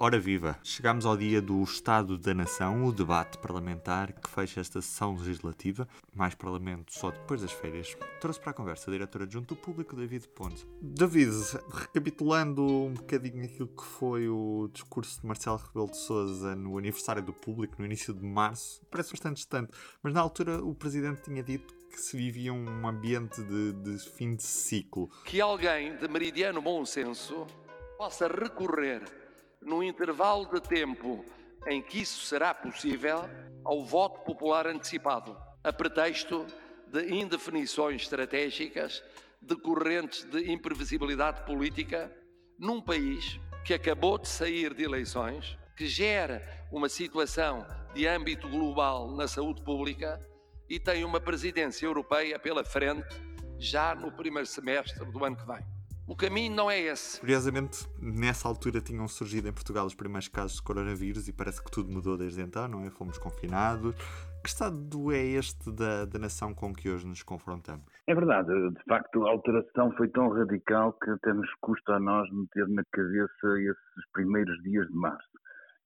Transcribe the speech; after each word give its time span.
Ora 0.00 0.16
viva! 0.16 0.56
Chegamos 0.62 1.04
ao 1.04 1.16
dia 1.16 1.42
do 1.42 1.60
Estado 1.60 2.16
da 2.16 2.32
Nação, 2.32 2.84
o 2.84 2.92
debate 2.92 3.36
parlamentar 3.38 4.12
que 4.12 4.30
fecha 4.30 4.60
esta 4.60 4.80
sessão 4.80 5.16
legislativa. 5.16 5.88
Mais 6.14 6.36
parlamento 6.36 6.94
só 6.94 7.10
depois 7.10 7.42
das 7.42 7.50
férias. 7.50 7.96
Trouxe 8.20 8.38
para 8.38 8.52
a 8.52 8.54
conversa 8.54 8.88
a 8.88 8.92
diretora 8.92 9.24
adjunta 9.24 9.56
do 9.56 9.60
Público, 9.60 9.96
David 9.96 10.28
Ponte. 10.28 10.64
David, 10.80 11.32
recapitulando 11.68 12.64
um 12.64 12.94
bocadinho 12.94 13.44
aquilo 13.44 13.66
que 13.66 13.82
foi 13.82 14.28
o 14.28 14.70
discurso 14.72 15.20
de 15.20 15.26
Marcelo 15.26 15.56
Rebelo 15.56 15.90
de 15.90 15.96
Sousa 15.96 16.54
no 16.54 16.78
aniversário 16.78 17.24
do 17.24 17.32
Público, 17.32 17.74
no 17.80 17.84
início 17.84 18.14
de 18.14 18.24
março, 18.24 18.80
parece 18.92 19.10
bastante 19.10 19.38
distante, 19.38 19.72
mas 20.00 20.14
na 20.14 20.20
altura 20.20 20.62
o 20.62 20.76
Presidente 20.76 21.22
tinha 21.22 21.42
dito 21.42 21.74
que 21.90 22.00
se 22.00 22.16
vivia 22.16 22.52
um 22.52 22.86
ambiente 22.86 23.42
de, 23.42 23.72
de 23.72 23.98
fim 24.10 24.36
de 24.36 24.44
ciclo. 24.44 25.10
Que 25.24 25.40
alguém 25.40 25.96
de 25.96 26.06
meridiano 26.06 26.62
bom 26.62 26.84
senso 26.84 27.48
possa 27.96 28.28
recorrer 28.28 29.27
no 29.60 29.82
intervalo 29.82 30.46
de 30.46 30.60
tempo 30.60 31.24
em 31.66 31.82
que 31.82 32.00
isso 32.00 32.24
será 32.24 32.54
possível, 32.54 33.28
ao 33.64 33.84
voto 33.84 34.20
popular 34.20 34.66
antecipado, 34.66 35.36
a 35.62 35.72
pretexto 35.72 36.46
de 36.86 37.14
indefinições 37.14 38.02
estratégicas 38.02 39.02
decorrentes 39.40 40.24
de 40.24 40.50
imprevisibilidade 40.50 41.44
política 41.44 42.10
num 42.58 42.80
país 42.80 43.38
que 43.64 43.74
acabou 43.74 44.18
de 44.18 44.28
sair 44.28 44.72
de 44.74 44.82
eleições, 44.82 45.58
que 45.76 45.86
gera 45.86 46.42
uma 46.72 46.88
situação 46.88 47.66
de 47.94 48.06
âmbito 48.06 48.48
global 48.48 49.14
na 49.14 49.28
saúde 49.28 49.62
pública 49.62 50.18
e 50.68 50.78
tem 50.78 51.04
uma 51.04 51.20
presidência 51.20 51.86
europeia 51.86 52.38
pela 52.38 52.64
frente 52.64 53.08
já 53.58 53.94
no 53.94 54.12
primeiro 54.12 54.46
semestre 54.46 55.04
do 55.04 55.24
ano 55.24 55.36
que 55.36 55.46
vem. 55.46 55.77
O 56.08 56.16
caminho 56.16 56.56
não 56.56 56.70
é 56.70 56.80
esse. 56.80 57.20
Curiosamente, 57.20 57.86
nessa 58.00 58.48
altura 58.48 58.80
tinham 58.80 59.06
surgido 59.06 59.46
em 59.46 59.52
Portugal 59.52 59.84
os 59.84 59.94
primeiros 59.94 60.26
casos 60.26 60.56
de 60.56 60.62
coronavírus 60.62 61.28
e 61.28 61.34
parece 61.34 61.62
que 61.62 61.70
tudo 61.70 61.92
mudou 61.92 62.16
desde 62.16 62.40
então, 62.40 62.66
não 62.66 62.82
é? 62.82 62.90
Fomos 62.90 63.18
confinados. 63.18 63.94
Que 64.42 64.48
estado 64.48 65.12
é 65.12 65.22
este 65.22 65.70
da, 65.70 66.06
da 66.06 66.18
nação 66.18 66.54
com 66.54 66.72
que 66.72 66.88
hoje 66.88 67.06
nos 67.06 67.22
confrontamos? 67.22 67.84
É 68.06 68.14
verdade, 68.14 68.48
de 68.48 68.84
facto 68.88 69.26
a 69.26 69.30
alteração 69.32 69.92
foi 69.98 70.08
tão 70.08 70.30
radical 70.30 70.94
que 70.94 71.10
até 71.10 71.30
nos 71.34 71.52
custa 71.60 71.96
a 71.96 72.00
nós 72.00 72.26
meter 72.32 72.66
na 72.68 72.82
cabeça 72.90 73.60
esses 73.60 74.10
primeiros 74.14 74.56
dias 74.62 74.86
de 74.86 74.94
março. 74.94 75.28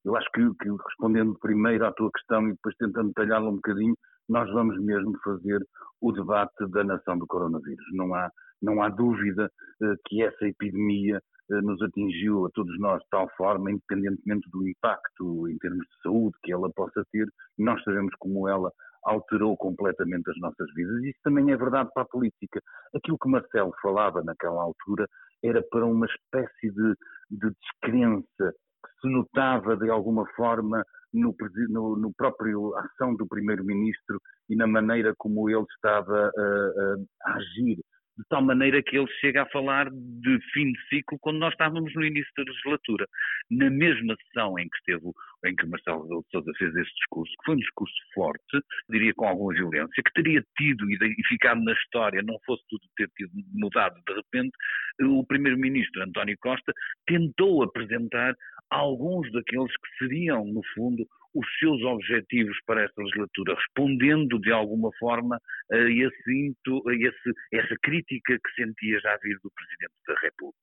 Eu 0.05 0.15
acho 0.17 0.31
que, 0.31 0.41
que 0.41 0.69
respondendo 0.89 1.37
primeiro 1.41 1.85
à 1.85 1.93
tua 1.93 2.13
questão 2.13 2.47
e 2.47 2.53
depois 2.53 2.77
tentando 2.77 3.09
detalhá-la 3.09 3.49
um 3.49 3.57
bocadinho, 3.57 3.97
nós 4.33 4.51
vamos 4.51 4.81
mesmo 4.81 5.13
fazer 5.23 5.65
o 6.01 6.11
debate 6.11 6.67
da 6.71 6.83
nação 6.83 7.19
do 7.19 7.27
coronavírus. 7.27 7.85
Não 7.93 8.15
há 8.15 8.31
não 8.63 8.81
há 8.81 8.89
dúvida 8.89 9.51
eh, 9.83 9.95
que 10.07 10.23
essa 10.23 10.47
epidemia 10.47 11.21
eh, 11.51 11.61
nos 11.63 11.83
atingiu 11.83 12.47
a 12.47 12.51
todos 12.51 12.79
nós 12.79 13.03
de 13.03 13.09
tal 13.11 13.29
forma, 13.37 13.73
independentemente 13.73 14.49
do 14.51 14.67
impacto 14.67 15.49
em 15.49 15.59
termos 15.59 15.85
de 15.85 16.03
saúde 16.03 16.37
que 16.45 16.53
ela 16.53 16.71
possa 16.71 17.05
ter, 17.11 17.27
nós 17.59 17.83
sabemos 17.83 18.15
como 18.21 18.49
ela 18.49 18.73
alterou 19.05 19.57
completamente 19.57 20.31
as 20.31 20.39
nossas 20.39 20.73
vidas. 20.75 21.03
Isso 21.03 21.19
também 21.25 21.51
é 21.51 21.57
verdade 21.57 21.91
para 21.93 22.05
a 22.05 22.09
política. 22.09 22.63
Aquilo 22.95 23.19
que 23.19 23.29
Marcelo 23.29 23.73
falava 23.83 24.23
naquela 24.23 24.63
altura 24.63 25.09
era 25.43 25.61
para 25.71 25.85
uma 25.85 26.07
espécie 26.07 26.71
de, 26.71 26.95
de 27.31 27.51
descrença 27.51 28.55
que 28.85 29.01
se 29.01 29.09
notava 29.09 29.77
de 29.77 29.91
alguma 29.91 30.25
forma 30.37 30.85
no, 31.13 31.35
no, 31.69 31.97
no 31.97 32.13
próprio 32.15 32.75
ação 32.77 33.15
do 33.15 33.27
primeiro-ministro 33.27 34.21
e 34.49 34.57
na 34.57 34.67
maneira 34.67 35.15
como 35.17 35.49
ele 35.49 35.65
estava 35.75 36.31
a, 36.37 36.97
agir 37.35 37.83
de 38.19 38.25
tal 38.29 38.43
maneira 38.43 38.83
que 38.83 38.97
ele 38.97 39.07
chega 39.21 39.43
a 39.43 39.47
falar 39.47 39.91
de 39.91 40.39
fim 40.53 40.73
de 40.73 40.89
ciclo 40.89 41.19
quando 41.21 41.39
nós 41.39 41.53
estávamos 41.53 41.95
no 41.95 42.05
início 42.05 42.31
da 42.37 42.45
legislatura. 42.45 43.07
Na 43.51 43.71
mesma 43.71 44.15
sessão 44.17 44.59
em 44.59 44.69
que 44.69 44.77
esteve, 44.79 45.11
em 45.47 45.57
que 45.57 45.67
Marcelo 45.67 46.03
Rebelo 46.03 46.23
de 46.23 46.31
Sousa 46.31 46.53
fez 46.59 46.77
esse 46.77 46.95
discurso, 46.95 47.33
que 47.39 47.45
foi 47.45 47.55
um 47.55 47.59
discurso 47.59 47.95
forte, 48.15 48.61
diria 48.91 49.15
com 49.15 49.27
alguma 49.27 49.55
violência, 49.55 50.03
que 50.05 50.13
teria 50.23 50.45
tido 50.57 50.91
e 50.91 51.25
ficado 51.29 51.63
na 51.63 51.73
história, 51.73 52.23
não 52.23 52.39
fosse 52.45 52.63
tudo 52.69 52.83
ter 52.97 53.09
tido 53.17 53.33
mudado 53.55 53.95
de 54.07 54.15
repente, 54.15 54.53
o 55.01 55.25
primeiro-ministro 55.27 56.03
António 56.03 56.37
Costa 56.41 56.73
tentou 57.07 57.63
apresentar 57.63 58.35
alguns 58.71 59.31
daqueles 59.33 59.73
que 59.73 59.99
seriam, 59.99 60.45
no 60.45 60.63
fundo, 60.75 61.07
os 61.35 61.47
seus 61.59 61.83
objetivos 61.83 62.57
para 62.67 62.83
esta 62.83 63.03
legislatura, 63.03 63.55
respondendo 63.55 64.39
de 64.39 64.53
alguma 64.53 64.91
forma 64.99 65.39
a, 65.71 65.77
esse, 65.77 66.55
a 66.69 66.95
esse, 66.95 67.33
essa 67.53 67.77
crítica 67.83 68.39
que 68.39 68.55
sentia 68.55 69.01
já 69.01 69.17
vir 69.23 69.39
do 69.43 69.51
Presidente 69.51 69.95
da 70.07 70.15
República. 70.21 70.63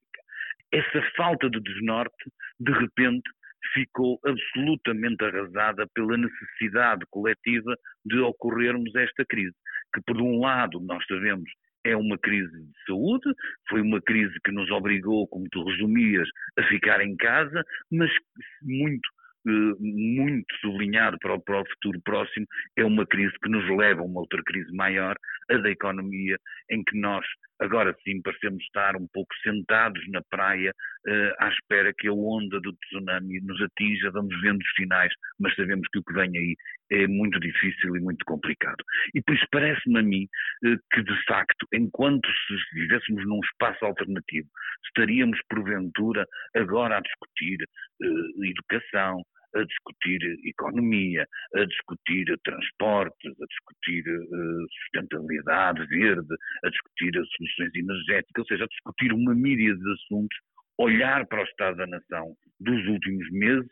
Essa 0.71 1.01
falta 1.15 1.49
de 1.49 1.59
desnorte, 1.61 2.31
de 2.59 2.71
repente, 2.71 3.29
ficou 3.73 4.19
absolutamente 4.25 5.23
arrasada 5.23 5.87
pela 5.93 6.17
necessidade 6.17 7.05
coletiva 7.09 7.75
de 8.05 8.19
ocorrermos 8.19 8.93
esta 8.95 9.25
crise, 9.25 9.55
que 9.93 10.01
por 10.05 10.21
um 10.21 10.39
lado 10.39 10.79
nós 10.79 11.03
sabemos 11.07 11.49
é 11.85 11.95
uma 11.95 12.17
crise 12.17 12.51
de 12.51 12.85
saúde, 12.85 13.33
foi 13.69 13.81
uma 13.81 14.01
crise 14.01 14.33
que 14.43 14.51
nos 14.51 14.69
obrigou, 14.69 15.27
como 15.27 15.47
tu 15.49 15.63
resumias, 15.63 16.27
a 16.57 16.63
ficar 16.63 17.01
em 17.01 17.15
casa, 17.15 17.63
mas 17.91 18.11
muito 18.61 19.09
muito 19.45 20.55
sublinhado 20.61 21.17
para 21.19 21.35
o, 21.35 21.41
para 21.41 21.61
o, 21.61 21.69
futuro 21.69 21.99
próximo, 22.01 22.45
é 22.75 22.83
uma 22.83 23.05
crise 23.05 23.33
que 23.41 23.49
nos 23.49 23.67
leva 23.77 24.01
a 24.01 24.05
uma 24.05 24.19
outra 24.19 24.41
crise 24.43 24.71
maior, 24.73 25.15
a 25.49 25.57
da 25.57 25.69
economia, 25.69 26.37
em 26.69 26.83
que 26.83 26.97
nós 26.97 27.25
agora 27.59 27.95
sim 28.03 28.21
parecemos 28.21 28.63
estar 28.63 28.95
um 28.95 29.07
pouco 29.13 29.33
sentados 29.43 30.01
na 30.09 30.21
praia 30.29 30.71
uh, 31.07 31.43
à 31.43 31.49
espera 31.49 31.93
que 31.97 32.07
a 32.07 32.13
onda 32.13 32.59
do 32.61 32.73
tsunami 32.73 33.41
nos 33.41 33.61
atinja, 33.61 34.11
vamos 34.11 34.39
vendo 34.41 34.61
os 34.61 34.71
sinais, 34.75 35.13
mas 35.39 35.53
sabemos 35.55 35.87
que 35.91 35.99
o 35.99 36.03
que 36.03 36.13
vem 36.13 36.29
aí 36.37 36.55
é 36.91 37.07
muito 37.07 37.39
difícil 37.39 37.95
e 37.95 37.99
muito 37.99 38.23
complicado. 38.25 38.83
E 39.13 39.21
por 39.21 39.35
isso 39.35 39.45
parece-me 39.51 39.99
a 39.99 40.03
mim 40.03 40.23
uh, 40.65 40.77
que, 40.93 41.03
de 41.03 41.25
facto, 41.25 41.67
enquanto 41.73 42.27
se 42.47 42.79
vivêssemos 42.79 43.25
num 43.27 43.39
espaço 43.41 43.83
alternativo, 43.85 44.47
estaríamos, 44.85 45.39
porventura, 45.49 46.25
agora 46.55 46.97
a 46.97 47.01
discutir 47.01 47.57
uh, 48.01 48.45
educação, 48.45 49.21
a 49.59 49.65
discutir 49.65 50.19
economia, 50.45 51.27
a 51.55 51.65
discutir 51.65 52.25
transportes, 52.43 53.31
a 53.41 53.45
discutir 53.45 54.03
uh, 54.07 54.67
sustentabilidade 54.81 55.85
verde, 55.87 56.35
a 56.63 56.69
discutir 56.69 57.17
as 57.19 57.27
soluções 57.29 57.75
energéticas, 57.75 58.39
ou 58.39 58.45
seja, 58.45 58.63
a 58.63 58.67
discutir 58.67 59.13
uma 59.13 59.35
míria 59.35 59.75
de 59.75 59.93
assuntos, 59.93 60.37
olhar 60.77 61.25
para 61.27 61.41
o 61.41 61.45
Estado 61.45 61.77
da 61.77 61.87
Nação 61.87 62.35
dos 62.59 62.87
últimos 62.87 63.29
meses 63.31 63.69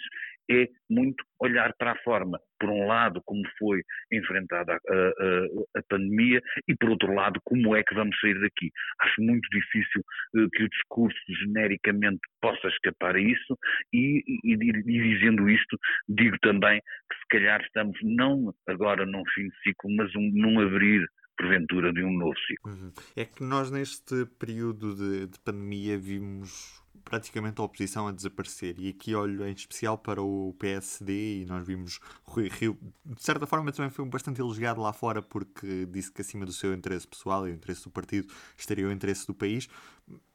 é 0.50 0.68
muito 0.90 1.24
olhar 1.40 1.74
para 1.78 1.92
a 1.92 1.98
forma, 2.04 2.40
por 2.60 2.70
um 2.70 2.88
lado, 2.88 3.22
como 3.26 3.42
foi 3.60 3.82
enfrentada 4.12 4.74
a, 4.74 4.94
a, 4.94 5.80
a, 5.80 5.84
pandemia 5.90 6.42
e, 6.68 6.76
por 6.76 6.90
outro 6.90 7.14
lado, 7.14 7.40
como 7.44 7.76
é 7.76 7.84
que 7.84 7.94
vamos 7.94 8.18
sair 8.20 8.40
daqui. 8.40 8.72
Acho 9.02 9.22
muito 9.22 9.48
difícil 9.50 10.02
uh, 10.36 10.50
que 10.52 10.64
o 10.64 10.70
discurso 10.70 11.20
genericamente 11.28 12.22
possa 12.42 12.68
escapar 12.68 13.16
a 13.16 13.22
isso 13.22 13.58
e, 13.94 14.24
e, 14.44 14.54
e, 14.54 15.16
dizendo 15.16 15.50
isto, 15.50 15.78
digo 16.08 16.38
também 16.42 16.80
que 16.80 17.18
se 17.18 17.28
calhar 17.30 17.62
estamos 17.62 17.98
não 18.02 18.54
agora 18.68 19.06
num 19.06 19.24
fim 19.34 19.50
de 19.50 19.58
ciclo, 19.64 19.96
mas 19.96 20.16
um, 20.16 20.32
num 20.34 20.60
abrir 20.60 21.08
porventura 21.38 21.94
de 21.94 22.04
um 22.04 22.18
novo 22.18 22.38
ciclo. 22.48 22.74
Uhum. 22.74 22.92
É 23.16 23.24
que 23.24 23.44
nós 23.44 23.70
neste 23.70 24.26
período 24.40 24.96
de, 24.96 25.28
de 25.28 25.40
pandemia 25.40 25.98
vimos 25.98 26.82
praticamente 27.04 27.60
a 27.62 27.64
oposição 27.64 28.08
a 28.08 28.12
desaparecer. 28.12 28.76
E 28.80 28.90
aqui 28.90 29.16
olho 29.16 29.48
em 29.48 29.52
especial 29.52 29.98
para 29.98 30.22
o 30.22 30.56
PSD 30.60 31.42
e 31.42 31.46
nós 31.46 31.66
vimos 31.66 32.00
Rui 32.24 32.50
Rio, 32.50 32.78
de 33.06 33.24
certa 33.24 33.46
forma 33.46 33.72
também 33.72 33.92
foi 33.92 34.06
bastante 34.06 34.42
elogiado 34.42 34.82
lá 34.82 34.94
fora 34.94 35.22
porque 35.22 35.86
disse 35.86 36.12
que 36.12 36.22
acima 36.22 36.46
do 36.46 36.54
seu 36.54 36.74
interesse 36.74 37.08
pessoal 37.08 37.48
e 37.48 37.52
o 37.52 37.54
interesse 37.54 37.84
do 37.84 37.90
partido 37.90 38.34
estaria 38.58 38.88
o 38.88 38.92
interesse 38.92 39.26
do 39.26 39.34
país, 39.34 39.68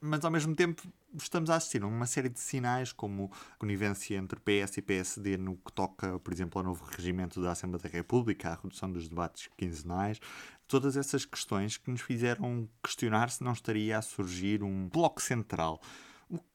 mas 0.01 0.25
ao 0.25 0.31
mesmo 0.31 0.55
tempo 0.55 0.83
estamos 1.15 1.51
a 1.51 1.57
assistir 1.57 1.83
a 1.83 1.87
uma 1.87 2.07
série 2.07 2.29
de 2.29 2.41
sinais 2.41 2.93
como 2.93 3.31
conivência 3.59 4.17
entre 4.17 4.41
PS 4.41 4.79
e 4.79 4.83
PSD 4.83 5.37
no 5.37 5.57
que 5.57 5.73
toca, 5.73 6.19
por 6.19 6.33
exemplo, 6.33 6.59
ao 6.59 6.65
novo 6.65 6.85
regimento 6.85 7.41
da 7.43 7.53
Assembleia 7.53 7.83
da 7.83 7.89
República, 7.89 8.51
à 8.51 8.55
redução 8.55 8.91
dos 8.91 9.09
debates 9.09 9.49
quinzenais, 9.57 10.21
todas 10.67 10.97
essas 10.97 11.25
questões 11.25 11.77
que 11.77 11.91
nos 11.91 12.01
fizeram 12.01 12.69
questionar 12.83 13.31
se 13.31 13.45
não 13.45 13.53
estaria 13.53 13.99
a 13.99 14.03
surgir 14.03 14.63
um 14.63 14.89
bloco 14.89 15.21
central 15.21 15.81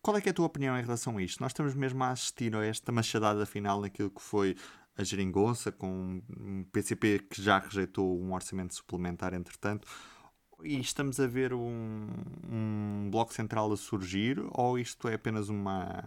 qual 0.02 0.18
é, 0.18 0.22
é 0.26 0.30
a 0.30 0.34
tua 0.34 0.46
opinião 0.46 0.78
em 0.78 0.82
relação 0.82 1.18
a 1.18 1.22
isto? 1.22 1.42
Nós 1.42 1.52
estamos 1.52 1.76
mesmo 1.76 2.04
a 2.04 2.12
assistir 2.12 2.56
a 2.56 2.66
esta 2.66 2.92
machadada 2.92 3.46
final 3.46 3.82
naquilo 3.82 4.10
que 4.10 4.22
foi 4.22 4.56
a 4.98 5.04
geringonça, 5.04 5.72
com 5.72 6.22
um 6.40 6.64
PCP 6.74 7.20
que 7.30 7.42
já 7.42 7.60
rejeitou 7.60 8.20
um 8.20 8.34
orçamento 8.34 8.74
suplementar, 8.74 9.34
entretanto, 9.34 9.88
e 10.64 10.80
estamos 10.80 11.20
a 11.20 11.28
ver 11.28 11.54
um, 11.54 12.08
um 12.52 13.10
bloco 13.12 13.32
central 13.32 13.72
a 13.72 13.78
surgir 13.78 14.38
ou 14.54 14.80
isto 14.80 15.08
é 15.08 15.14
apenas 15.14 15.50
uma, 15.50 16.04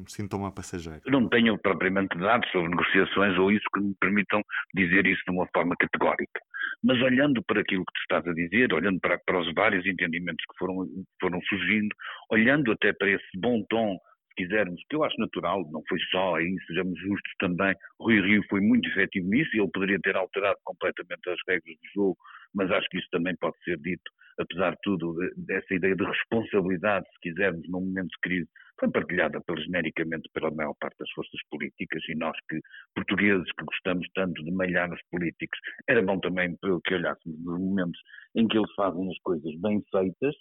um 0.00 0.06
sintoma 0.06 0.52
passageiro? 0.52 1.02
Não 1.06 1.28
tenho 1.28 1.58
propriamente 1.58 2.16
dados 2.16 2.48
sobre 2.52 2.68
negociações 2.68 3.36
ou 3.36 3.50
isso 3.50 3.64
que 3.74 3.80
me 3.80 3.94
permitam 4.00 4.40
dizer 4.72 5.04
isso 5.06 5.22
de 5.26 5.32
uma 5.32 5.48
forma 5.52 5.74
categórica. 5.76 6.40
Mas 6.82 7.00
olhando 7.02 7.42
para 7.42 7.60
aquilo 7.60 7.84
que 7.84 7.92
tu 7.92 8.00
estás 8.02 8.26
a 8.26 8.34
dizer, 8.34 8.72
olhando 8.72 9.00
para, 9.00 9.18
para 9.18 9.40
os 9.40 9.52
vários 9.54 9.84
entendimentos 9.84 10.44
que 10.44 10.58
foram, 10.58 10.86
foram 11.20 11.40
surgindo, 11.42 11.94
olhando 12.30 12.72
até 12.72 12.92
para 12.92 13.10
esse 13.10 13.38
bom 13.38 13.64
tom 13.68 13.98
quisermos, 14.38 14.80
que 14.88 14.94
eu 14.94 15.02
acho 15.02 15.18
natural, 15.18 15.68
não 15.72 15.82
foi 15.88 15.98
só 16.12 16.36
aí, 16.36 16.54
sejamos 16.68 16.96
justos 17.00 17.32
também, 17.40 17.74
Rui 18.00 18.20
Rio 18.20 18.40
foi 18.48 18.60
muito 18.60 18.88
efetivo 18.88 19.28
nisso 19.28 19.50
e 19.52 19.58
ele 19.58 19.70
poderia 19.74 19.98
ter 20.00 20.14
alterado 20.14 20.56
completamente 20.62 21.28
as 21.28 21.38
regras 21.48 21.74
do 21.74 21.88
jogo, 21.92 22.16
mas 22.54 22.70
acho 22.70 22.88
que 22.88 22.98
isso 22.98 23.08
também 23.10 23.34
pode 23.40 23.58
ser 23.64 23.76
dito, 23.78 24.08
apesar 24.38 24.70
de 24.70 24.78
tudo, 24.84 25.16
dessa 25.36 25.74
ideia 25.74 25.96
de 25.96 26.04
responsabilidade, 26.04 27.04
se 27.06 27.20
quisermos, 27.20 27.68
num 27.68 27.80
momento 27.80 28.10
de 28.10 28.20
crise, 28.22 28.48
foi 28.78 28.90
partilhada 28.90 29.40
pela, 29.40 29.60
genericamente 29.60 30.28
pela 30.32 30.50
maior 30.50 30.74
parte 30.80 30.98
das 30.98 31.10
forças 31.10 31.40
políticas 31.50 32.02
e 32.08 32.14
nós 32.14 32.36
que, 32.48 32.60
portugueses, 32.94 33.50
que 33.58 33.64
gostamos 33.64 34.06
tanto 34.14 34.42
de 34.44 34.50
malhar 34.52 34.88
nos 34.88 35.00
políticos, 35.10 35.58
era 35.88 36.02
bom 36.02 36.18
também 36.20 36.56
que 36.60 36.94
olhássemos 36.94 37.38
nos 37.40 37.60
momentos 37.60 38.00
em 38.34 38.46
que 38.46 38.56
eles 38.56 38.72
fazem 38.74 39.10
as 39.10 39.18
coisas 39.18 39.54
bem 39.60 39.82
feitas, 39.90 40.34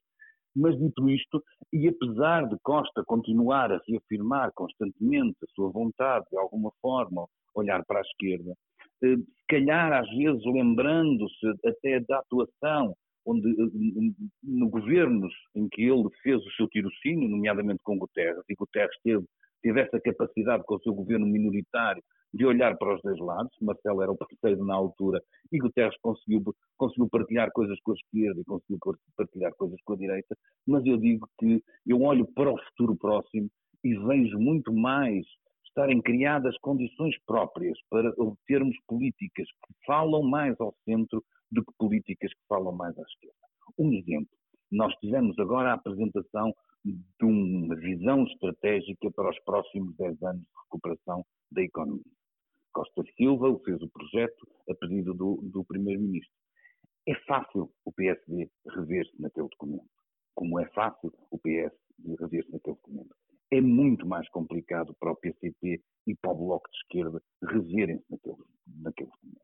mas 0.55 0.77
dito 0.77 1.07
isto, 1.09 1.43
e 1.71 1.87
apesar 1.87 2.47
de 2.47 2.57
Costa 2.63 3.03
continuar 3.05 3.71
a 3.71 3.79
reafirmar 3.87 4.51
constantemente 4.55 5.37
a 5.43 5.47
sua 5.53 5.71
vontade, 5.71 6.25
de 6.31 6.37
alguma 6.37 6.71
forma, 6.81 7.27
olhar 7.53 7.83
para 7.85 7.99
a 7.99 8.01
esquerda, 8.01 8.53
eh, 9.03 9.17
se 9.17 9.45
calhar 9.47 9.93
às 9.93 10.09
vezes 10.09 10.43
lembrando-se 10.45 11.47
até 11.65 11.99
da 12.07 12.19
atuação 12.19 12.95
onde, 13.27 13.49
eh, 13.49 14.27
no 14.41 14.69
governos 14.69 15.33
em 15.53 15.67
que 15.67 15.83
ele 15.83 16.09
fez 16.23 16.43
o 16.45 16.51
seu 16.51 16.67
tirocínio, 16.69 17.27
nomeadamente 17.27 17.83
com 17.83 17.97
Guterres, 17.97 18.43
e 18.49 18.55
Guterres 18.55 18.95
teve, 19.03 19.25
teve 19.61 19.81
essa 19.81 19.99
capacidade 19.99 20.63
com 20.63 20.75
o 20.75 20.81
seu 20.81 20.93
governo 20.93 21.25
minoritário 21.25 22.01
de 22.33 22.45
olhar 22.45 22.77
para 22.77 22.95
os 22.95 23.01
dois 23.01 23.19
lados. 23.19 23.51
Marcelo 23.61 24.01
era 24.01 24.11
o 24.11 24.17
parceiro 24.17 24.63
na 24.63 24.75
altura 24.75 25.21
e 25.51 25.59
Guterres 25.59 25.97
conseguiu, 26.01 26.43
conseguiu 26.77 27.09
partilhar 27.09 27.51
coisas 27.51 27.79
com 27.81 27.91
a 27.91 27.95
esquerda 27.95 28.41
e 28.41 28.45
conseguiu 28.45 28.79
partilhar 29.15 29.53
coisas 29.55 29.79
com 29.83 29.93
a 29.93 29.97
direita, 29.97 30.37
mas 30.65 30.85
eu 30.85 30.97
digo 30.97 31.27
que 31.39 31.61
eu 31.85 32.01
olho 32.01 32.25
para 32.33 32.51
o 32.51 32.57
futuro 32.57 32.95
próximo 32.95 33.49
e 33.83 33.95
vejo 33.95 34.39
muito 34.39 34.73
mais 34.73 35.25
estarem 35.65 36.01
criadas 36.01 36.57
condições 36.59 37.15
próprias 37.25 37.77
para 37.89 38.11
obtermos 38.17 38.75
políticas 38.87 39.47
que 39.47 39.73
falam 39.85 40.23
mais 40.23 40.59
ao 40.59 40.73
centro 40.83 41.23
do 41.51 41.63
que 41.63 41.73
políticas 41.77 42.33
que 42.33 42.47
falam 42.47 42.71
mais 42.73 42.97
à 42.97 43.01
esquerda. 43.01 43.35
Um 43.77 43.93
exemplo, 43.93 44.29
nós 44.71 44.93
tivemos 44.95 45.37
agora 45.39 45.71
a 45.71 45.75
apresentação 45.75 46.53
de 46.83 47.25
uma 47.25 47.75
visão 47.75 48.23
estratégica 48.25 49.11
para 49.11 49.29
os 49.29 49.39
próximos 49.39 49.95
10 49.97 50.21
anos 50.23 50.41
de 50.41 50.61
recuperação 50.63 51.25
da 51.51 51.61
economia. 51.61 52.03
Costa 52.73 53.03
Silva 53.15 53.59
fez 53.65 53.81
o 53.81 53.89
projeto 53.89 54.47
a 54.69 54.75
pedido 54.75 55.13
do, 55.13 55.39
do 55.41 55.63
Primeiro-Ministro. 55.65 56.31
É 57.07 57.15
fácil 57.25 57.71
o 57.85 57.91
PSD 57.91 58.49
rever-se 58.69 59.19
naquele 59.19 59.47
documento, 59.47 59.89
como 60.35 60.59
é 60.59 60.67
fácil 60.67 61.11
o 61.31 61.39
PS 61.39 61.73
rever-se 62.19 62.51
naquele 62.51 62.75
documento. 62.75 63.15
É 63.49 63.61
muito 63.61 64.05
mais 64.05 64.29
complicado 64.29 64.93
para 64.99 65.11
o 65.11 65.15
PCP 65.15 65.81
e 66.05 66.15
para 66.15 66.31
o 66.31 66.35
Bloco 66.35 66.69
de 66.69 66.77
Esquerda 66.77 67.21
reverem-se 67.43 68.05
naquele, 68.09 68.35
naquele 68.67 69.09
documento. 69.09 69.41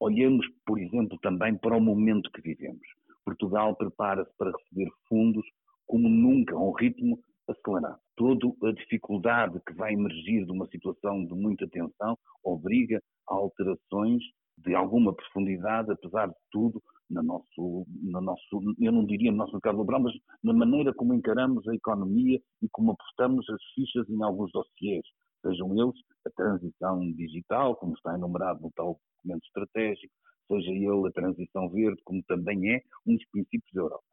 Olhemos, 0.00 0.46
por 0.76 0.82
exemplo, 0.82 1.18
também 1.22 1.56
para 1.56 1.74
o 1.74 1.80
momento 1.80 2.30
que 2.30 2.42
vivemos. 2.42 2.86
Portugal 3.24 3.74
prepara-se 3.74 4.30
para 4.36 4.52
receber 4.52 4.90
fundos 5.08 5.46
como 5.86 6.06
nunca, 6.06 6.54
a 6.54 6.58
um 6.58 6.72
ritmo 6.72 7.18
acelerado. 7.48 7.98
Toda 8.14 8.46
a 8.64 8.72
dificuldade 8.72 9.58
que 9.66 9.72
vai 9.72 9.94
emergir 9.94 10.44
de 10.44 10.52
uma 10.52 10.66
situação 10.66 11.24
de 11.24 11.34
muita 11.34 11.66
tensão 11.68 12.18
obriga 12.44 13.00
a 13.28 13.34
alterações 13.34 14.22
de 14.58 14.74
alguma 14.74 15.14
profundidade, 15.14 15.90
apesar 15.92 16.28
de 16.28 16.34
tudo, 16.50 16.82
no 17.08 17.22
nosso, 17.22 17.86
no 18.02 18.20
nosso, 18.20 18.74
eu 18.78 18.92
não 18.92 19.04
diria 19.06 19.30
no 19.30 19.38
nosso 19.38 19.52
mercado 19.52 19.78
laboral, 19.78 20.00
mas 20.00 20.14
na 20.42 20.52
maneira 20.52 20.92
como 20.92 21.14
encaramos 21.14 21.66
a 21.68 21.74
economia 21.74 22.38
e 22.62 22.68
como 22.70 22.92
apostamos 22.92 23.48
as 23.48 23.62
fichas 23.74 24.08
em 24.10 24.22
alguns 24.22 24.50
dossiês, 24.52 25.04
sejam 25.46 25.70
eles 25.72 25.94
a 26.26 26.30
transição 26.30 27.00
digital, 27.12 27.76
como 27.76 27.94
está 27.94 28.14
enumerado 28.14 28.60
no 28.60 28.72
tal 28.72 28.98
documento 29.16 29.44
estratégico, 29.44 30.12
seja 30.48 30.70
ele 30.70 31.08
a 31.08 31.12
transição 31.12 31.68
verde, 31.70 32.00
como 32.04 32.22
também 32.24 32.74
é 32.74 32.82
um 33.06 33.14
dos 33.14 33.26
princípios 33.30 33.72
da 33.72 33.82
Europa. 33.82 34.04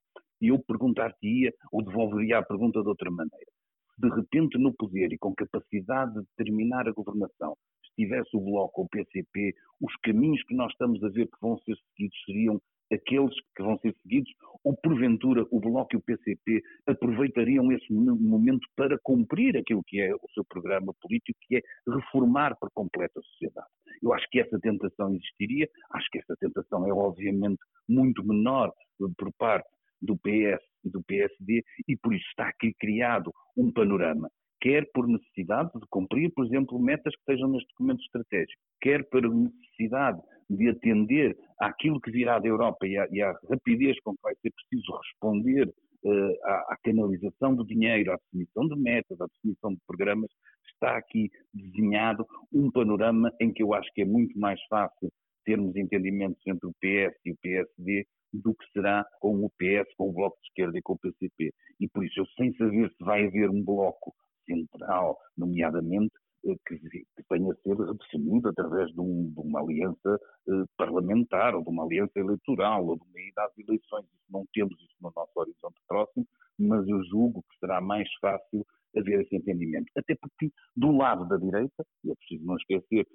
E 0.41 0.47
eu 0.47 0.59
perguntar-te-ia, 0.59 1.53
ou 1.71 1.83
devolveria 1.83 2.39
a 2.39 2.43
pergunta 2.43 2.81
de 2.81 2.87
outra 2.87 3.09
maneira. 3.09 3.51
De 3.97 4.09
repente 4.09 4.57
no 4.57 4.73
poder 4.73 5.13
e 5.13 5.17
com 5.17 5.33
capacidade 5.33 6.13
de 6.13 6.25
determinar 6.37 6.87
a 6.87 6.91
governação 6.91 7.55
estivesse 7.93 8.35
o 8.35 8.41
Bloco 8.41 8.81
ou 8.81 8.85
o 8.85 8.89
PCP, 8.89 9.53
os 9.81 9.95
caminhos 9.97 10.43
que 10.43 10.55
nós 10.55 10.71
estamos 10.71 11.03
a 11.03 11.09
ver 11.09 11.27
que 11.27 11.37
vão 11.41 11.57
ser 11.59 11.75
seguidos 11.87 12.17
seriam 12.25 12.61
aqueles 12.93 13.33
que 13.55 13.63
vão 13.63 13.77
ser 13.79 13.95
seguidos, 14.01 14.31
ou 14.63 14.75
porventura 14.77 15.45
o 15.51 15.59
Bloco 15.59 15.93
e 15.93 15.97
o 15.97 16.01
PCP 16.01 16.61
aproveitariam 16.87 17.71
esse 17.71 17.91
momento 17.91 18.65
para 18.75 18.97
cumprir 19.03 19.57
aquilo 19.57 19.83
que 19.85 19.99
é 19.99 20.13
o 20.13 20.29
seu 20.33 20.45
programa 20.45 20.93
político, 21.01 21.37
que 21.41 21.57
é 21.57 21.61
reformar 21.87 22.55
por 22.59 22.69
completo 22.71 23.19
a 23.19 23.23
sociedade. 23.23 23.67
Eu 24.01 24.13
acho 24.13 24.25
que 24.29 24.39
essa 24.39 24.59
tentação 24.59 25.13
existiria, 25.13 25.67
acho 25.91 26.07
que 26.11 26.19
essa 26.19 26.35
tentação 26.39 26.87
é 26.87 26.93
obviamente 26.93 27.59
muito 27.87 28.25
menor 28.25 28.71
por 29.17 29.31
parte 29.33 29.67
do 30.01 30.17
PS 30.17 30.61
e 30.83 30.89
do 30.89 31.01
PSD, 31.03 31.63
e 31.87 31.95
por 31.97 32.13
isso 32.13 32.25
está 32.29 32.47
aqui 32.47 32.73
criado 32.73 33.33
um 33.55 33.71
panorama, 33.71 34.29
quer 34.59 34.89
por 34.93 35.07
necessidade 35.07 35.71
de 35.73 35.85
cumprir, 35.89 36.31
por 36.33 36.45
exemplo, 36.45 36.79
metas 36.79 37.13
que 37.15 37.21
estejam 37.21 37.49
neste 37.49 37.67
documento 37.69 38.01
estratégico, 38.01 38.61
quer 38.81 39.07
por 39.09 39.21
necessidade 39.21 40.21
de 40.55 40.69
atender 40.69 41.37
àquilo 41.59 41.99
que 41.99 42.11
virá 42.11 42.39
da 42.39 42.47
Europa 42.47 42.85
e 42.87 42.97
à, 42.97 43.07
e 43.11 43.21
à 43.21 43.31
rapidez 43.49 43.99
com 44.01 44.15
que 44.15 44.21
vai 44.21 44.35
ser 44.35 44.51
preciso 44.51 44.97
responder 44.97 45.67
uh, 46.03 46.45
à, 46.45 46.53
à, 46.73 46.77
canalização 46.83 47.55
do 47.55 47.65
dinheiro, 47.65 48.11
à 48.11 48.17
definição 48.17 48.67
de 48.67 48.75
metas, 48.75 49.19
à 49.19 49.25
definição 49.27 49.73
de 49.73 49.79
programas, 49.87 50.29
está 50.73 50.97
aqui 50.97 51.29
desenhado 51.53 52.25
um 52.51 52.71
panorama 52.71 53.31
em 53.39 53.51
que 53.51 53.63
eu 53.63 53.73
acho 53.73 53.89
que 53.93 54.01
é 54.01 54.05
muito 54.05 54.37
mais 54.37 54.61
fácil 54.69 55.11
termos 55.45 55.75
entendimentos 55.75 56.41
entre 56.47 56.67
o 56.67 56.73
PS 56.73 57.17
e 57.25 57.31
o 57.31 57.37
PSD 57.41 58.05
do 58.33 58.55
que 58.55 58.65
será 58.71 59.05
com 59.19 59.45
o 59.45 59.49
PS, 59.51 59.93
com 59.95 60.09
o 60.09 60.13
Bloco 60.13 60.37
de 60.41 60.47
Esquerda 60.47 60.77
e 60.77 60.81
com 60.81 60.93
o 60.93 60.97
PCP. 60.97 61.53
E 61.79 61.87
por 61.87 62.03
isso, 62.03 62.19
eu 62.19 62.25
sem 62.37 62.53
saber 62.55 62.89
se 62.89 63.03
vai 63.03 63.27
haver 63.27 63.49
um 63.49 63.63
bloco 63.63 64.13
central, 64.45 65.17
nomeadamente, 65.37 66.13
que, 66.43 66.77
que 66.77 67.23
venha 67.29 67.51
a 67.51 67.55
ser 67.55 67.77
redefinido 67.77 68.49
através 68.49 68.91
de, 68.91 68.99
um, 68.99 69.31
de 69.31 69.39
uma 69.39 69.61
aliança 69.61 70.19
eh, 70.47 70.63
parlamentar 70.77 71.55
ou 71.55 71.63
de 71.63 71.69
uma 71.69 71.83
aliança 71.83 72.11
eleitoral 72.19 72.85
ou 72.85 72.97
de 72.97 73.03
uma 73.03 73.19
ida 73.21 73.43
às 73.43 73.57
eleições. 73.57 74.05
Isso 74.05 74.31
não 74.31 74.45
temos 74.53 74.73
isso 74.81 74.95
no 75.01 75.11
nosso 75.15 75.31
horizonte 75.35 75.79
próximo, 75.87 76.27
mas 76.59 76.87
eu 76.87 77.03
julgo 77.05 77.43
que 77.43 77.59
será 77.59 77.79
mais 77.79 78.09
fácil 78.19 78.65
haver 78.95 79.21
esse 79.21 79.35
entendimento. 79.35 79.87
Até 79.97 80.15
porque, 80.15 80.51
do 80.75 80.91
lado 80.91 81.27
da 81.27 81.37
direita, 81.37 81.85
e 82.03 82.11
é 82.11 82.15
preciso 82.15 82.45
não 82.45 82.57
esquecer 82.57 83.07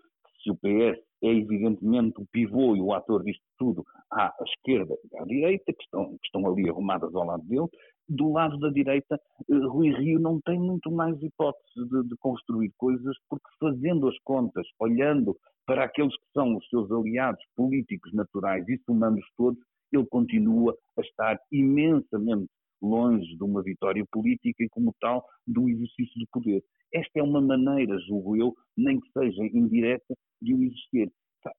se 0.43 0.51
o 0.51 0.57
PS 0.57 1.03
é 1.23 1.29
evidentemente 1.29 2.21
o 2.21 2.27
pivô 2.27 2.77
e 2.77 2.81
o 2.81 2.93
ator 2.95 3.25
disto 3.25 3.43
tudo 3.59 3.85
à 4.11 4.33
esquerda 4.47 4.97
e 5.13 5.19
à 5.19 5.25
direita, 5.25 5.73
que 5.73 5.83
estão, 5.83 6.17
que 6.17 6.27
estão 6.27 6.47
ali 6.47 6.69
arrumadas 6.69 7.15
ao 7.15 7.25
lado 7.25 7.43
dele, 7.43 7.69
do 8.09 8.33
lado 8.33 8.59
da 8.59 8.71
direita, 8.71 9.21
eh, 9.51 9.55
Rui 9.67 9.91
Rio 9.91 10.19
não 10.19 10.41
tem 10.41 10.59
muito 10.59 10.91
mais 10.91 11.21
hipótese 11.23 11.89
de, 11.91 12.09
de, 12.09 12.17
construir 12.17 12.73
coisas, 12.77 13.17
porque 13.29 13.47
fazendo 13.61 14.09
as 14.09 14.19
contas, 14.21 14.67
olhando 14.79 15.37
para 15.67 15.85
aqueles 15.85 16.15
que 16.15 16.33
são 16.33 16.57
os 16.57 16.69
seus 16.69 16.91
aliados 16.91 17.45
políticos 17.55 18.13
naturais 18.15 18.67
e 18.69 18.79
somando-os 18.87 19.27
todos, 19.37 19.59
ele 19.93 20.07
continua 20.07 20.77
a 20.97 21.01
estar 21.03 21.39
imensamente 21.53 22.49
longe 22.81 23.37
de 23.37 23.43
uma 23.43 23.63
vitória 23.63 24.05
política 24.11 24.63
e, 24.63 24.69
como 24.69 24.95
tal, 25.01 25.25
um 25.57 25.69
exercício 25.69 26.19
de 26.19 26.27
poder. 26.33 26.63
Esta 26.93 27.19
é 27.19 27.23
uma 27.23 27.41
maneira, 27.41 27.99
julgo 28.07 28.37
eu, 28.37 28.55
nem 28.77 29.01
que 29.01 29.11
seja 29.13 29.45
indireta, 29.45 30.15
de 30.41 30.55
o 30.55 30.63
existir. 30.63 31.11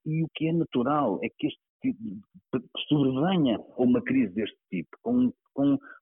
E 0.06 0.24
o 0.24 0.27
que 0.34 0.48
é 0.48 0.53
natural 0.53 1.20
é 1.24 1.29
que 1.38 1.48
este 1.48 1.60
tipo, 1.82 2.22
sobrevenha 2.88 3.60
uma 3.77 4.01
crise 4.01 4.34
deste 4.34 4.58
tipo, 4.70 4.89
com, 5.01 5.32
com, 5.32 5.34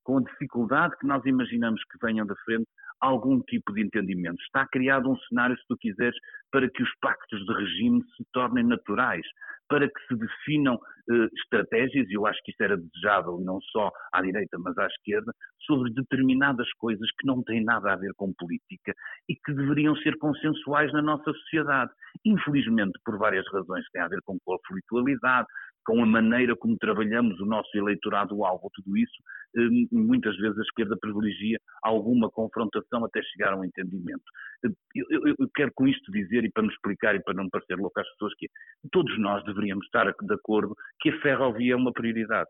com 0.08 0.20
a 0.20 0.22
dificuldade 0.22 0.96
que 1.02 1.06
nós 1.06 1.24
imaginamos 1.26 1.82
que 1.84 1.98
venham 2.02 2.26
da 2.26 2.34
frente, 2.46 2.66
algum 3.02 3.42
tipo 3.42 3.74
de 3.74 3.84
entendimento. 3.84 4.42
Está 4.42 4.66
criado 4.66 5.12
um 5.12 5.18
cenário, 5.28 5.58
se 5.58 5.68
tu 5.68 5.76
quiseres, 5.78 6.18
para 6.50 6.70
que 6.70 6.82
os 6.82 6.90
pactos 7.02 7.46
de 7.46 7.54
regime 7.54 8.02
se 8.16 8.24
tornem 8.32 8.66
naturais, 8.66 9.26
para 9.68 9.86
que 9.86 10.08
se 10.08 10.16
definam 10.16 10.80
eh, 11.10 11.28
estratégias, 11.42 12.10
e 12.10 12.14
eu 12.14 12.26
acho 12.26 12.40
que 12.44 12.52
isso 12.52 12.64
era 12.64 12.78
desejável 12.78 13.38
não 13.42 13.60
só 13.62 13.92
à 14.14 14.22
direita, 14.22 14.58
mas 14.60 14.78
à 14.78 14.88
esquerda, 14.88 15.34
sobre 15.66 15.94
determinadas 15.94 16.72
coisas 16.78 17.08
que 17.20 17.28
não 17.28 17.44
têm 17.44 17.64
nada 17.64 17.92
a 17.92 17.98
ver 17.98 18.14
com 18.16 18.34
política 18.34 18.94
e 19.28 19.36
que 19.36 19.54
deveriam 19.54 19.96
ser 19.98 20.18
consensuais 20.18 20.92
na 20.94 21.02
nossa 21.02 21.32
sociedade. 21.34 21.92
Infelizmente, 22.26 22.98
por 23.04 23.18
várias 23.18 23.46
razões, 23.52 23.84
tem 23.92 24.02
a 24.02 24.08
ver 24.08 24.22
com 24.24 24.40
conflitualidade, 24.40 25.48
com 25.88 26.04
a 26.04 26.06
maneira 26.06 26.54
como 26.54 26.78
trabalhamos 26.78 27.40
o 27.40 27.46
nosso 27.46 27.70
eleitorado-alvo, 27.78 28.70
tudo 28.74 28.98
isso, 28.98 29.16
eh, 29.56 29.88
muitas 29.90 30.36
vezes 30.36 30.60
a 30.60 30.62
esquerda 30.62 30.98
privilegia 31.00 31.58
alguma 31.82 32.30
confrontação 32.30 33.06
até 33.06 33.24
chegar 33.24 33.54
a 33.54 33.58
um 33.58 33.64
entendimento. 33.64 34.24
Eu, 34.62 34.72
eu, 35.10 35.36
eu, 35.40 35.50
quero 35.56 35.72
com 35.74 35.88
isto 35.88 36.12
dizer, 36.12 36.44
e 36.44 36.52
para 36.52 36.64
me 36.64 36.70
explicar 36.74 37.16
e 37.16 37.24
para 37.24 37.36
não 37.36 37.50
parecer 37.50 37.78
louco 37.78 37.98
às 38.02 38.10
pessoas, 38.12 38.34
que 38.38 38.50
todos 38.92 39.18
nós 39.18 39.42
deveríamos 39.46 39.86
estar 39.86 40.12
de 40.12 40.34
acordo 40.34 40.76
que 41.00 41.10
a 41.10 41.22
ferrovia 41.22 41.72
é 41.72 41.78
uma 41.78 41.94
prioridade. 41.94 42.50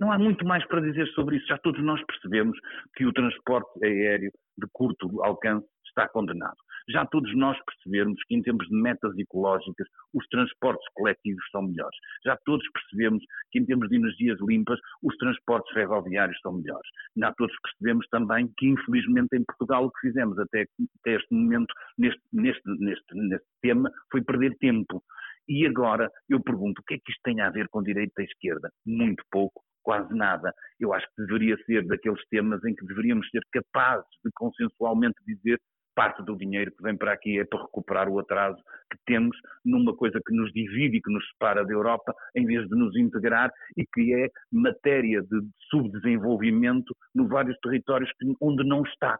Não 0.00 0.10
há 0.10 0.18
muito 0.18 0.44
mais 0.44 0.66
para 0.66 0.80
dizer 0.80 1.06
sobre 1.10 1.36
isso. 1.36 1.46
Já 1.46 1.58
todos 1.58 1.82
nós 1.84 2.04
percebemos 2.04 2.58
que 2.96 3.06
o 3.06 3.12
transporte 3.12 3.70
aéreo 3.84 4.32
de 4.58 4.66
curto 4.72 5.22
alcance 5.22 5.66
está 5.86 6.08
condenado. 6.08 6.56
Já 6.88 7.04
todos 7.06 7.34
nós 7.36 7.58
percebemos 7.64 8.22
que, 8.24 8.34
em 8.34 8.42
termos 8.42 8.66
de 8.68 8.74
metas 8.74 9.16
ecológicas, 9.18 9.86
os 10.14 10.26
transportes 10.28 10.86
coletivos 10.94 11.44
são 11.50 11.62
melhores. 11.62 11.96
Já 12.24 12.36
todos 12.44 12.64
percebemos 12.72 13.24
que, 13.50 13.58
em 13.58 13.64
termos 13.66 13.88
de 13.88 13.96
energias 13.96 14.38
limpas, 14.40 14.78
os 15.02 15.16
transportes 15.16 15.72
ferroviários 15.72 16.38
são 16.40 16.52
melhores. 16.52 16.88
Já 17.16 17.32
todos 17.34 17.54
percebemos 17.60 18.06
também 18.08 18.48
que, 18.56 18.66
infelizmente, 18.68 19.36
em 19.36 19.44
Portugal, 19.44 19.84
o 19.84 19.90
que 19.90 20.08
fizemos 20.08 20.38
até, 20.38 20.66
até 21.00 21.16
este 21.16 21.34
momento, 21.34 21.72
neste, 21.98 22.22
neste, 22.32 22.62
neste, 22.78 23.14
neste 23.14 23.46
tema, 23.62 23.90
foi 24.10 24.22
perder 24.22 24.56
tempo. 24.58 25.02
E 25.48 25.66
agora 25.66 26.10
eu 26.28 26.40
pergunto, 26.42 26.80
o 26.80 26.84
que 26.84 26.94
é 26.94 26.98
que 26.98 27.10
isto 27.10 27.20
tem 27.22 27.40
a 27.40 27.50
ver 27.50 27.68
com 27.68 27.82
direita 27.82 28.20
e 28.22 28.24
esquerda? 28.24 28.70
Muito 28.84 29.24
pouco, 29.30 29.62
quase 29.82 30.12
nada. 30.12 30.52
Eu 30.80 30.92
acho 30.92 31.06
que 31.14 31.22
deveria 31.22 31.56
ser 31.64 31.86
daqueles 31.86 32.20
temas 32.28 32.62
em 32.64 32.74
que 32.74 32.84
deveríamos 32.84 33.28
ser 33.30 33.42
capazes 33.52 34.08
de 34.24 34.30
consensualmente 34.34 35.16
dizer 35.24 35.60
parte 35.96 36.22
do 36.22 36.36
dinheiro 36.36 36.70
que 36.70 36.82
vem 36.82 36.96
para 36.96 37.12
aqui 37.12 37.40
é 37.40 37.44
para 37.44 37.62
recuperar 37.62 38.08
o 38.08 38.18
atraso 38.20 38.62
que 38.92 38.98
temos 39.06 39.36
numa 39.64 39.96
coisa 39.96 40.20
que 40.24 40.32
nos 40.32 40.52
divide 40.52 40.98
e 40.98 41.02
que 41.02 41.12
nos 41.12 41.26
separa 41.30 41.64
da 41.64 41.72
Europa, 41.72 42.14
em 42.36 42.44
vez 42.44 42.68
de 42.68 42.76
nos 42.76 42.94
integrar 42.94 43.50
e 43.76 43.84
que 43.84 44.14
é 44.14 44.28
matéria 44.52 45.22
de 45.22 45.40
subdesenvolvimento 45.70 46.94
nos 47.14 47.28
vários 47.28 47.58
territórios 47.60 48.10
onde 48.40 48.62
não 48.62 48.82
está 48.82 49.18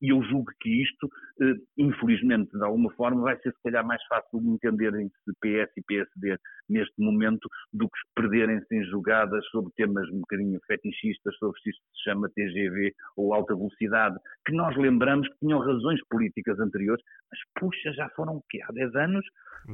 e 0.00 0.12
eu 0.12 0.22
julgo 0.24 0.50
que 0.60 0.82
isto, 0.82 1.08
eh, 1.40 1.54
infelizmente, 1.78 2.50
de 2.52 2.64
alguma 2.64 2.90
forma, 2.92 3.22
vai 3.22 3.36
ser 3.40 3.52
se 3.52 3.62
calhar 3.62 3.86
mais 3.86 4.02
fácil 4.06 4.40
de 4.40 4.48
entenderem-se 4.48 5.32
PS 5.40 5.72
e 5.76 5.82
PSD 5.82 6.36
neste 6.68 6.94
momento 6.98 7.48
do 7.72 7.88
que 7.88 7.98
perderem-se 8.14 8.74
em 8.74 8.84
jogadas 8.84 9.44
sobre 9.50 9.72
temas 9.76 10.08
um 10.10 10.20
bocadinho 10.20 10.60
fetichistas, 10.66 11.36
sobre 11.38 11.60
se 11.60 11.70
isto 11.70 11.82
se 11.94 12.04
chama 12.04 12.30
TGV 12.30 12.92
ou 13.16 13.34
alta 13.34 13.54
velocidade, 13.54 14.16
que 14.44 14.52
nós 14.52 14.76
lembramos 14.76 15.28
que 15.28 15.38
tinham 15.40 15.60
razões 15.60 16.00
políticas 16.08 16.58
anteriores, 16.58 17.04
mas 17.30 17.40
puxa, 17.58 17.92
já 17.92 18.08
foram 18.10 18.36
o 18.36 18.42
quê? 18.48 18.60
Há 18.62 18.72
10 18.72 18.94
anos? 18.96 19.26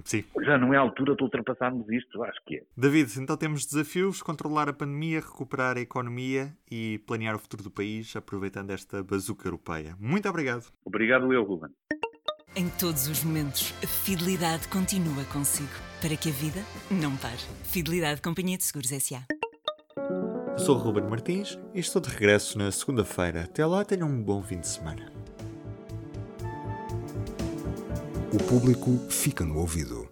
Sim. 0.04 0.24
Já 0.42 0.56
não 0.56 0.72
é 0.72 0.76
a 0.76 0.80
altura 0.80 1.14
de 1.14 1.22
ultrapassarmos 1.22 1.88
isto, 1.90 2.22
acho 2.24 2.40
que 2.46 2.56
é. 2.56 2.62
David, 2.76 3.12
então 3.18 3.36
temos 3.36 3.66
desafios, 3.66 4.22
controlar 4.22 4.68
a 4.68 4.72
pandemia, 4.72 5.20
recuperar 5.20 5.76
a 5.76 5.80
economia 5.80 6.52
e 6.70 6.98
planear 7.06 7.34
o 7.34 7.38
futuro 7.38 7.62
do 7.62 7.70
país, 7.70 8.14
aproveitando 8.16 8.70
esta 8.70 9.02
bazuca 9.02 9.46
europeia. 9.46 9.94
Muito 10.12 10.28
obrigado. 10.28 10.66
Obrigado 10.84 11.32
eu, 11.32 11.42
Ruben. 11.42 11.70
Em 12.54 12.68
todos 12.68 13.08
os 13.08 13.24
momentos, 13.24 13.72
a 13.82 13.86
fidelidade 13.86 14.68
continua 14.68 15.24
consigo, 15.32 15.70
para 16.02 16.14
que 16.14 16.28
a 16.28 16.32
vida 16.32 16.62
não 16.90 17.16
pare. 17.16 17.40
Fidelidade 17.64 18.20
Companhia 18.20 18.58
de 18.58 18.62
Seguros 18.62 18.92
S.A. 18.92 19.24
Sou 20.58 20.76
Ruben 20.76 21.08
Martins 21.08 21.58
e 21.72 21.80
estou 21.80 22.02
de 22.02 22.10
regresso 22.10 22.58
na 22.58 22.70
segunda-feira. 22.70 23.44
Até 23.44 23.64
lá, 23.64 23.86
tenham 23.86 24.06
um 24.06 24.22
bom 24.22 24.42
fim 24.42 24.60
de 24.60 24.68
semana. 24.68 25.10
O 28.34 28.36
público 28.36 28.98
fica 29.08 29.46
no 29.46 29.58
ouvido. 29.60 30.11